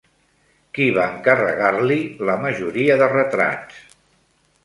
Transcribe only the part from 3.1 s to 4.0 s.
retrats?